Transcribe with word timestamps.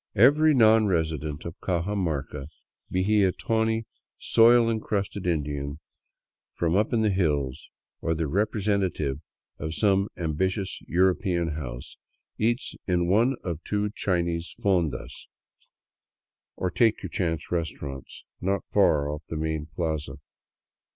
Every 0.15 0.55
non 0.55 0.87
resident 0.87 1.45
of 1.45 1.53
Cajamarca, 1.61 2.47
be 2.89 3.03
he 3.03 3.23
a 3.23 3.31
tawny, 3.31 3.85
soil 4.17 4.65
incrusted 4.67 5.27
Indian 5.27 5.77
from 6.55 6.75
up 6.75 6.91
in 6.91 7.03
the 7.03 7.11
hills, 7.11 7.69
or 8.01 8.15
the 8.15 8.25
representative 8.25 9.19
of 9.59 9.75
some 9.75 10.07
am 10.17 10.35
bitious 10.35 10.81
European 10.87 11.49
house, 11.49 11.97
eats 12.39 12.73
in 12.87 13.05
one 13.05 13.35
of 13.43 13.63
two 13.63 13.91
Chinese 13.95 14.55
fondas, 14.59 15.27
or 16.55 16.71
take 16.71 16.97
263 16.97 16.97
VAGABONDING 16.97 16.97
DOWN 16.97 16.97
THE 16.97 16.97
ANDES 16.97 17.03
your 17.03 17.09
chances 17.11 17.51
restaurants, 17.51 18.23
not 18.41 18.63
far 18.73 19.07
off 19.07 19.23
the 19.27 19.37
main 19.37 19.67
plaza. 19.75 20.15